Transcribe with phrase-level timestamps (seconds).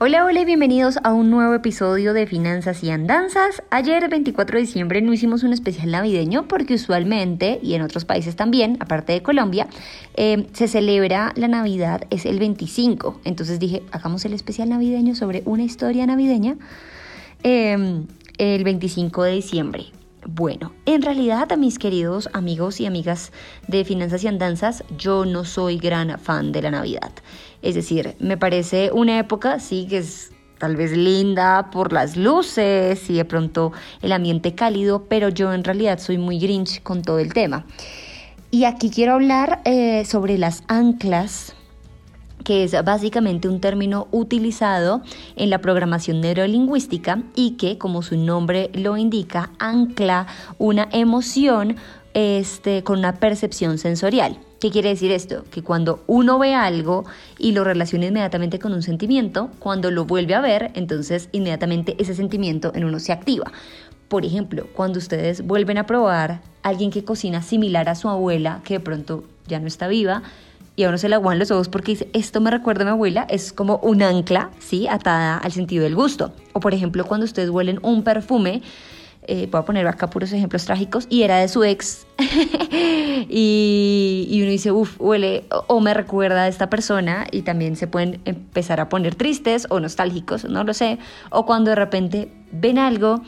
[0.00, 3.64] Hola, hola y bienvenidos a un nuevo episodio de Finanzas y Andanzas.
[3.70, 8.36] Ayer, 24 de diciembre, no hicimos un especial navideño porque usualmente, y en otros países
[8.36, 9.66] también, aparte de Colombia,
[10.14, 13.22] eh, se celebra la Navidad, es el 25.
[13.24, 16.56] Entonces dije, hagamos el especial navideño sobre una historia navideña
[17.42, 18.04] eh,
[18.38, 19.97] el 25 de diciembre.
[20.30, 23.32] Bueno, en realidad, mis queridos amigos y amigas
[23.66, 27.10] de Finanzas y Andanzas, yo no soy gran fan de la Navidad.
[27.62, 33.08] Es decir, me parece una época, sí, que es tal vez linda por las luces
[33.08, 37.20] y de pronto el ambiente cálido, pero yo en realidad soy muy grinch con todo
[37.20, 37.64] el tema.
[38.50, 41.54] Y aquí quiero hablar eh, sobre las anclas
[42.48, 45.02] que es básicamente un término utilizado
[45.36, 51.76] en la programación neurolingüística y que, como su nombre lo indica, ancla una emoción
[52.14, 54.38] este, con una percepción sensorial.
[54.60, 55.44] ¿Qué quiere decir esto?
[55.50, 57.04] Que cuando uno ve algo
[57.36, 62.14] y lo relaciona inmediatamente con un sentimiento, cuando lo vuelve a ver, entonces inmediatamente ese
[62.14, 63.52] sentimiento en uno se activa.
[64.08, 68.62] Por ejemplo, cuando ustedes vuelven a probar a alguien que cocina similar a su abuela,
[68.64, 70.22] que de pronto ya no está viva,
[70.78, 72.90] y a uno se le aguan los ojos porque dice, esto me recuerda a mi
[72.92, 74.86] abuela, es como un ancla, ¿sí?
[74.86, 76.32] Atada al sentido del gusto.
[76.52, 78.62] O por ejemplo, cuando ustedes huelen un perfume,
[79.26, 82.06] eh, voy a poner acá puros ejemplos trágicos, y era de su ex,
[83.28, 87.88] y, y, uno dice, uff, huele, o, me recuerda a esta persona, y también se
[87.88, 92.78] pueden empezar a poner tristes o nostálgicos, no lo sé, o cuando de repente ven
[92.78, 93.20] algo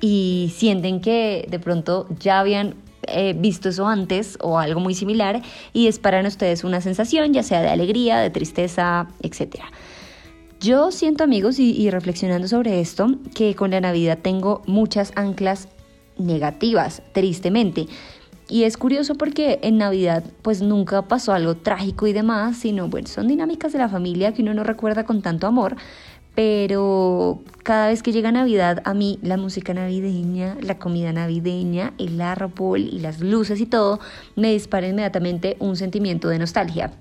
[0.00, 2.76] y sienten que de pronto ya habían
[3.08, 7.42] eh, visto eso antes o algo muy similar y es para ustedes una sensación, ya
[7.42, 9.56] sea de alegría, de tristeza, etc.
[10.60, 15.68] Yo siento amigos y, y reflexionando sobre esto, que con la Navidad tengo muchas anclas
[16.18, 17.86] negativas, tristemente.
[18.48, 23.08] Y es curioso porque en Navidad pues nunca pasó algo trágico y demás, sino bueno,
[23.08, 25.76] son dinámicas de la familia que uno no recuerda con tanto amor,
[26.34, 32.20] pero cada vez que llega Navidad, a mí la música navideña, la comida navideña, el
[32.20, 34.00] árbol y las luces y todo,
[34.36, 36.92] me dispara inmediatamente un sentimiento de nostalgia.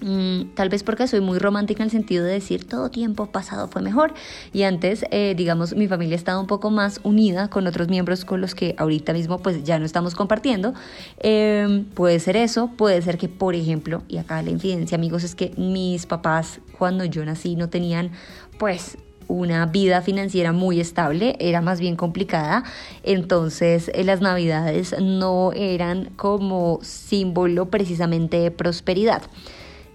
[0.00, 3.68] Mm, tal vez porque soy muy romántica en el sentido de decir todo tiempo pasado
[3.68, 4.12] fue mejor
[4.52, 8.42] y antes, eh, digamos, mi familia estaba un poco más unida con otros miembros con
[8.42, 10.74] los que ahorita mismo pues ya no estamos compartiendo.
[11.20, 15.34] Em, puede ser eso, puede ser que, por ejemplo, y acá la infidencia amigos es
[15.34, 18.10] que mis papás cuando yo nací no tenían
[18.58, 18.98] pues
[19.28, 22.64] una vida financiera muy estable, era más bien complicada,
[23.02, 29.22] entonces eh, las navidades no eran como símbolo precisamente de prosperidad.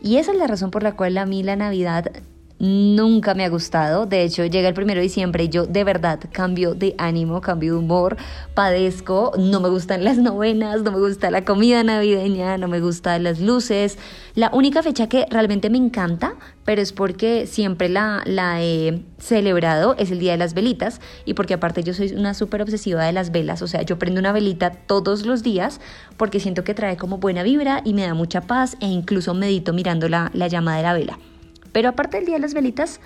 [0.02, 2.12] Y esa es la razón por la cual a mí la Navidad
[2.59, 4.06] nunca me ha gustado.
[4.06, 7.74] De hecho, llega el primero de diciembre y yo de verdad cambio de ánimo, cambio
[7.74, 8.18] de humor,
[8.53, 13.24] padezco, no me gustan las novenas, no me gusta la comida navideña, no me gustan
[13.24, 13.97] las luces.
[14.36, 18.24] La única fecha que realmente me encanta, pero es porque siempre la,
[18.62, 22.62] he celebrado, es el Día de las Velitas y porque aparte yo soy una súper
[22.62, 25.80] obsesiva de las velas, o sea, yo prendo una velita todos los días
[26.18, 29.74] porque siento que trae como buena vibra y me da mucha paz e incluso medito
[29.74, 31.20] mirando la llama de la vela.
[31.72, 33.00] Pero aparte del Día de las Velitas,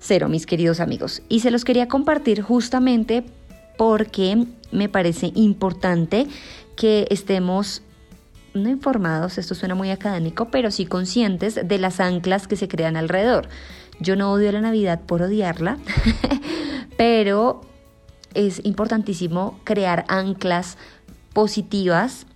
[0.00, 1.22] cero, mis queridos amigos.
[1.28, 3.24] Y se los quería compartir justamente
[3.76, 6.26] porque me parece importante
[6.76, 7.82] que estemos
[8.52, 12.96] no informados, esto suena muy académico, pero sí conscientes de las anclas que se crean
[12.96, 13.48] alrededor.
[14.00, 15.78] Yo no odio la Navidad por odiarla,
[16.96, 17.60] pero
[18.34, 20.78] es importantísimo crear anclas
[21.32, 22.26] positivas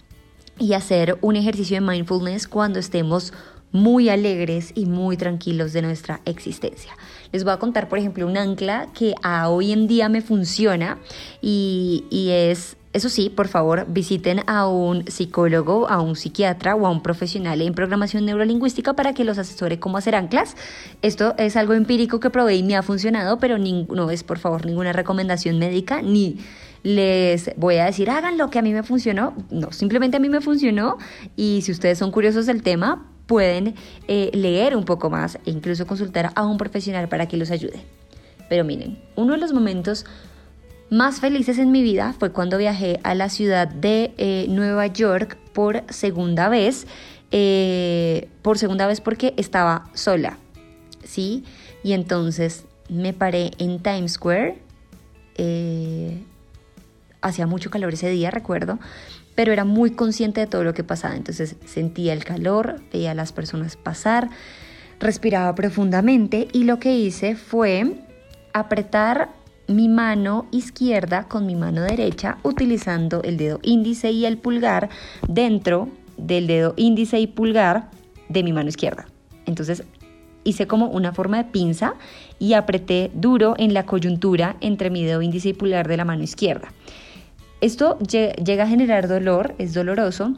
[0.58, 3.32] y hacer un ejercicio de mindfulness cuando estemos
[3.74, 6.92] muy alegres y muy tranquilos de nuestra existencia.
[7.32, 10.98] Les voy a contar, por ejemplo, un ancla que a hoy en día me funciona
[11.42, 16.86] y, y es eso sí, por favor, visiten a un psicólogo, a un psiquiatra o
[16.86, 20.56] a un profesional en programación neurolingüística para que los asesore cómo hacer anclas.
[21.02, 24.64] Esto es algo empírico que probé y me ha funcionado, pero no es, por favor,
[24.64, 26.38] ninguna recomendación médica ni
[26.84, 29.34] les voy a decir hagan lo que a mí me funcionó.
[29.50, 30.98] No, simplemente a mí me funcionó
[31.34, 33.74] y si ustedes son curiosos del tema, pueden
[34.08, 37.80] eh, leer un poco más e incluso consultar a un profesional para que los ayude.
[38.48, 40.04] Pero miren, uno de los momentos
[40.90, 45.38] más felices en mi vida fue cuando viajé a la ciudad de eh, Nueva York
[45.52, 46.86] por segunda vez,
[47.30, 50.38] eh, por segunda vez porque estaba sola,
[51.02, 51.44] ¿sí?
[51.82, 54.58] Y entonces me paré en Times Square
[57.24, 58.78] hacía mucho calor ese día, recuerdo,
[59.34, 61.16] pero era muy consciente de todo lo que pasaba.
[61.16, 64.28] Entonces sentía el calor, veía a las personas pasar,
[65.00, 67.96] respiraba profundamente y lo que hice fue
[68.52, 69.30] apretar
[69.66, 74.90] mi mano izquierda con mi mano derecha utilizando el dedo índice y el pulgar
[75.26, 75.88] dentro
[76.18, 77.90] del dedo índice y pulgar
[78.28, 79.06] de mi mano izquierda.
[79.46, 79.84] Entonces
[80.44, 81.94] hice como una forma de pinza
[82.38, 86.22] y apreté duro en la coyuntura entre mi dedo índice y pulgar de la mano
[86.22, 86.68] izquierda.
[87.64, 90.34] Esto llega a generar dolor, es doloroso,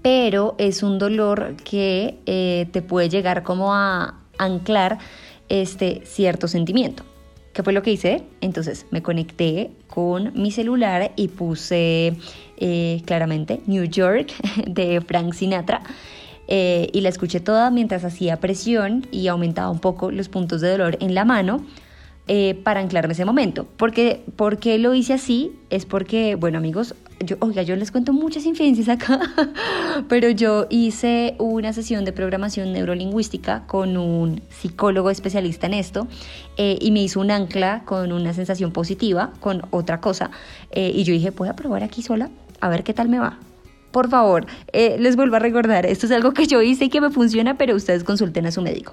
[0.00, 4.96] pero es un dolor que eh, te puede llegar como a anclar
[5.50, 7.02] este cierto sentimiento.
[7.52, 8.22] ¿Qué fue lo que hice?
[8.40, 12.16] Entonces me conecté con mi celular y puse
[12.56, 14.32] eh, claramente New York
[14.66, 15.82] de Frank Sinatra
[16.46, 20.70] eh, y la escuché toda mientras hacía presión y aumentaba un poco los puntos de
[20.70, 21.66] dolor en la mano.
[22.30, 23.66] Eh, para anclarme ese momento.
[23.78, 25.52] Porque, ¿Por qué lo hice así?
[25.70, 29.18] Es porque, bueno amigos, yo, oiga, yo les cuento muchas infidencias acá,
[30.10, 36.06] pero yo hice una sesión de programación neurolingüística con un psicólogo especialista en esto
[36.58, 40.30] eh, y me hizo un ancla con una sensación positiva, con otra cosa.
[40.70, 42.28] y yo dije, a probar aquí sola,
[42.60, 43.38] a ver qué tal me va.
[43.90, 47.00] Por favor, eh, les vuelvo a recordar, esto es algo que yo hice y que
[47.00, 48.92] me funciona, pero ustedes consulten a su médico.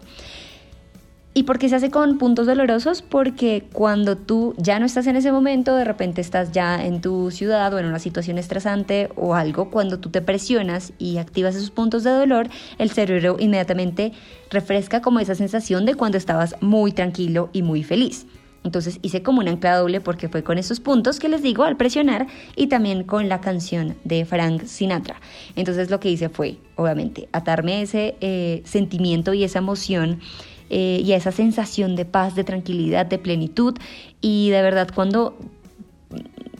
[1.37, 3.01] ¿Y por qué se hace con puntos dolorosos?
[3.01, 7.29] Porque cuando tú ya no estás en ese momento, de repente estás ya en tu
[7.29, 11.71] ciudad o en una situación estresante o algo, cuando tú te presionas y activas esos
[11.71, 12.47] puntos de dolor,
[12.77, 14.13] el cerebro inmediatamente
[14.49, 18.27] refresca como esa sensación de cuando estabas muy tranquilo y muy feliz.
[18.63, 21.75] Entonces hice como un ancla doble porque fue con esos puntos que les digo al
[21.75, 25.19] presionar y también con la canción de Frank Sinatra.
[25.57, 30.21] Entonces lo que hice fue, obviamente, atarme ese eh, sentimiento y esa emoción
[30.69, 33.75] eh, y a esa sensación de paz, de tranquilidad, de plenitud.
[34.21, 35.37] Y de verdad cuando,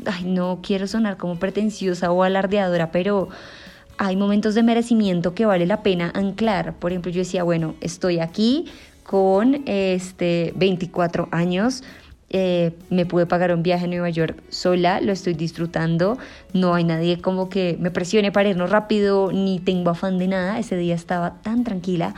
[0.05, 3.29] ay, no quiero sonar como pretenciosa o alardeadora, pero
[3.97, 6.75] hay momentos de merecimiento que vale la pena anclar.
[6.75, 8.65] Por ejemplo, yo decía, bueno, estoy aquí
[9.03, 11.83] con este, 24 años.
[12.29, 16.17] Eh, me pude pagar un viaje a Nueva York sola, lo estoy disfrutando,
[16.53, 20.59] no hay nadie como que me presione para irnos rápido, ni tengo afán de nada,
[20.59, 22.15] ese día estaba tan tranquila,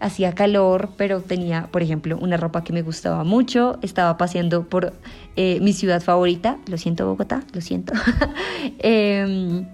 [0.00, 4.92] hacía calor, pero tenía, por ejemplo, una ropa que me gustaba mucho, estaba paseando por
[5.36, 7.92] eh, mi ciudad favorita, lo siento Bogotá, lo siento,
[8.78, 9.66] em,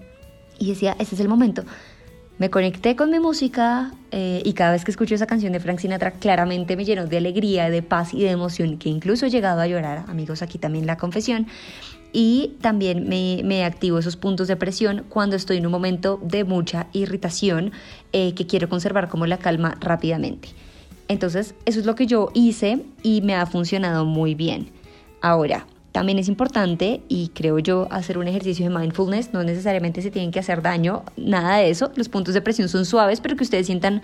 [0.59, 1.63] y decía, ese es el momento
[2.37, 5.79] me conecté con mi música eh, y cada vez que escucho esa canción de Frank
[5.79, 9.61] Sinatra claramente me llenó de alegría, de paz y de emoción, que incluso he llegado
[9.61, 11.47] a llorar, amigos, aquí también la confesión.
[12.13, 16.87] Y también me, activo esos puntos de presión cuando estoy en un momento de mucha
[16.93, 17.71] irritación
[18.13, 20.49] eh, que quiero conservar como la calma rápidamente.
[21.07, 24.69] Entonces, eso es lo que yo hice y me ha funcionado muy bien.
[25.21, 29.31] Ahora, también es importante, y creo yo, hacer un ejercicio de mindfulness.
[29.31, 31.91] No necesariamente se tienen que hacer daño, nada de eso.
[31.95, 34.01] Los puntos de presión son suaves, pero que ustedes sientan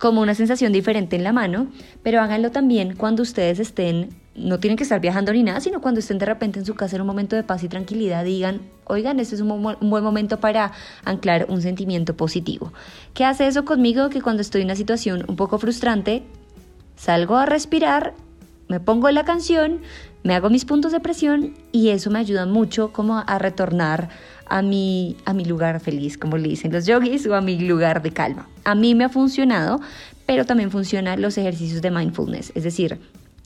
[0.00, 1.68] como una sensación diferente en la mano.
[2.02, 6.00] Pero háganlo también cuando ustedes estén, no tienen que estar viajando ni nada, sino cuando
[6.00, 9.20] estén de repente en su casa en un momento de paz y tranquilidad, digan, oigan,
[9.20, 10.72] este es un, buen momento para
[11.04, 12.72] anclar un sentimiento positivo.
[13.12, 14.08] ¿Qué hace eso conmigo?
[14.08, 16.22] Que cuando estoy en una situación un poco frustrante,
[16.96, 18.14] salgo a respirar,
[18.70, 19.80] me pongo la canción
[20.22, 24.10] me hago mis puntos de presión y eso me ayuda mucho como a retornar
[24.46, 28.02] a mi, a mi lugar feliz, como le dicen los yogis, o a mi lugar
[28.02, 28.48] de calma.
[28.64, 29.80] A mí me ha funcionado,
[30.26, 33.00] pero también funcionan los ejercicios de mindfulness, es decir,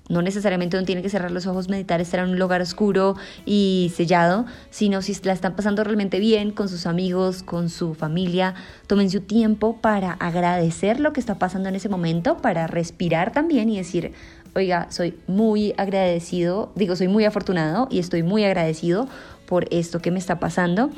[0.08, 3.16] no necesariamente uno tiene que cerrar los ojos, meditar, estar en un lugar oscuro
[3.46, 8.54] y sellado, sino si la están pasando realmente bien con sus amigos, con su familia,
[8.86, 13.70] tomen su tiempo para agradecer lo que está pasando en ese momento, para respirar también
[13.70, 14.12] y decir,
[14.54, 19.08] oiga, soy muy agradecido, digo, soy muy afortunado y estoy muy agradecido
[19.46, 20.90] por esto que me está pasando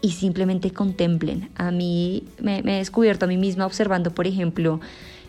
[0.00, 1.50] y simplemente contemplen.
[1.56, 4.80] A mí me, he descubierto a mí misma observando, por ejemplo,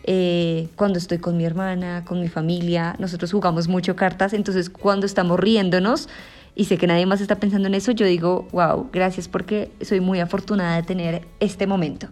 [0.05, 5.05] eh, cuando estoy con mi hermana, con mi familia, nosotros jugamos mucho cartas, entonces cuando
[5.05, 6.09] estamos riéndonos
[6.55, 10.01] y sé que nadie más está pensando en eso, yo digo, wow, gracias porque soy
[10.01, 12.07] muy afortunada de tener este momento.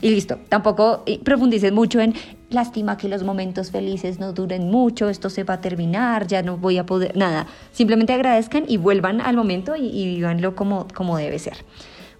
[0.00, 2.14] Y listo, tampoco profundicen mucho en
[2.50, 6.56] lástima que los momentos felices no duren mucho, esto se va a terminar, ya no
[6.56, 7.46] voy a poder, nada.
[7.72, 10.22] Simplemente agradezcan y vuelvan al momento y, y
[10.54, 11.64] como, como debe ser.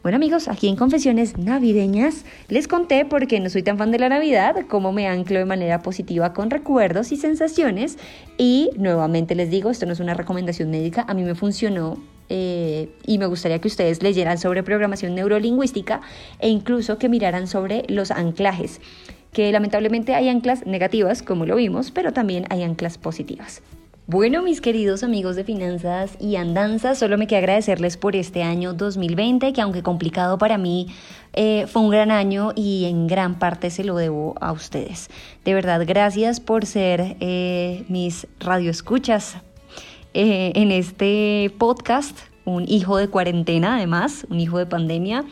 [0.03, 4.09] Bueno amigos, aquí en Confesiones Navideñas les conté, porque no soy tan fan de la
[4.09, 7.99] Navidad, cómo me anclo de manera positiva con recuerdos y sensaciones.
[8.39, 12.89] Y nuevamente les digo, esto no es una recomendación médica, a mí me funcionó eh,
[13.07, 16.01] y me gustaría que ustedes leyeran sobre programación neurolingüística
[16.39, 18.81] e incluso que miraran sobre los anclajes,
[19.33, 23.63] que lamentablemente hay anclas negativas, como lo vimos, pero también hay anclas positivas.
[24.11, 28.73] Bueno, mis queridos amigos de finanzas y andanzas, solo me queda agradecerles por este año
[28.73, 30.87] 2020, que aunque complicado para mí,
[31.35, 35.11] eh, fue un gran año y en gran parte se lo debo a ustedes.
[35.45, 39.37] De verdad, gracias por ser eh, mis radioescuchas
[40.15, 45.25] eh, en este podcast un hijo de cuarentena además, un hijo de pandemia.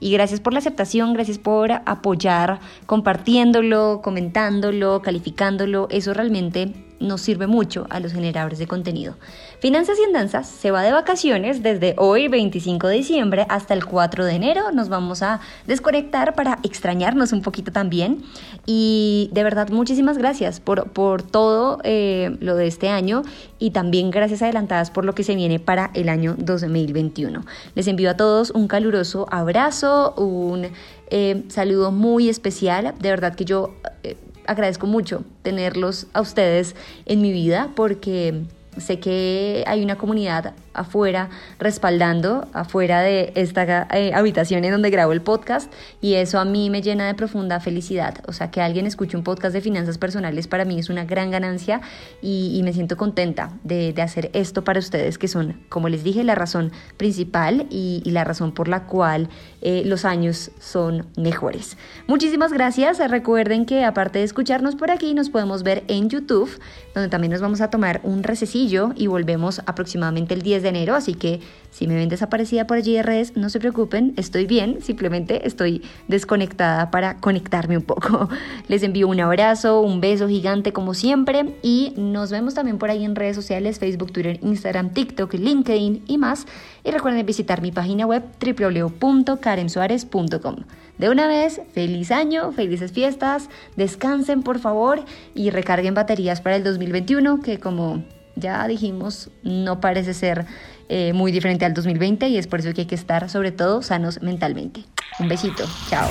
[0.00, 5.86] Y gracias por la aceptación, gracias por apoyar compartiéndolo, comentándolo, calificándolo.
[5.90, 9.16] Eso realmente nos sirve mucho a los generadores de contenido.
[9.60, 14.24] Finanzas y Andanzas se va de vacaciones desde hoy 25 de diciembre hasta el 4
[14.24, 14.72] de enero.
[14.72, 18.22] Nos vamos a desconectar para extrañarnos un poquito también.
[18.66, 23.22] Y de verdad muchísimas gracias por, por todo eh, lo de este año
[23.58, 27.44] y también gracias adelantadas por lo que se viene para el año 2021.
[27.74, 30.68] Les envío a todos un caluroso abrazo, un
[31.10, 32.94] eh, saludo muy especial.
[32.98, 33.74] De verdad que yo...
[34.02, 36.74] Eh, agradezco mucho tenerlos a ustedes
[37.06, 38.42] en mi vida porque
[38.78, 45.12] sé que hay una comunidad afuera respaldando, afuera de esta eh, habitación en donde grabo
[45.12, 48.16] el podcast y eso a mí me llena de profunda felicidad.
[48.26, 51.30] O sea, que alguien escuche un podcast de finanzas personales para mí es una gran
[51.30, 51.80] ganancia
[52.20, 56.34] y, me siento contenta de, hacer esto para ustedes, que son, como les dije, la
[56.34, 59.28] razón principal y, la razón por la cual
[59.60, 61.76] eh, los años son mejores.
[62.06, 62.98] Muchísimas gracias.
[63.10, 66.50] Recuerden que aparte de escucharnos por aquí, nos podemos ver en YouTube,
[66.94, 70.96] donde también nos vamos a tomar un rececillo y volvemos aproximadamente el 10 de enero,
[70.96, 71.40] así que
[71.74, 75.82] si me ven desaparecida por allí de redes, no se preocupen, estoy bien, simplemente estoy
[76.06, 78.28] desconectada para conectarme un poco.
[78.68, 83.04] Les envío un abrazo, un beso gigante como siempre y nos vemos también por ahí
[83.04, 86.46] en redes sociales, Facebook, Twitter, Instagram, TikTok, LinkedIn y más.
[86.84, 90.56] Y recuerden visitar mi página web www.karensuarez.com.
[90.98, 95.02] De una vez, feliz año, felices fiestas, descansen por favor
[95.34, 98.04] y recarguen baterías para el 2021 que como
[98.36, 100.46] ya dijimos, no parece ser
[100.88, 103.82] eh, muy diferente al 2020 y es por eso que hay que estar sobre todo
[103.82, 104.84] sanos mentalmente.
[105.18, 106.08] Un besito, chao.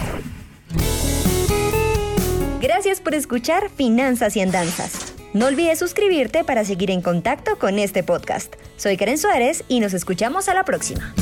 [2.62, 5.14] Gracias por escuchar Finanzas y Andanzas.
[5.34, 8.54] No olvides suscribirte para seguir en contacto con este podcast.
[8.78, 11.14] Soy Karen Suárez y nos escuchamos a la próxima.